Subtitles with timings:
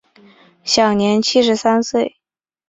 [0.63, 2.17] 享年七十三岁。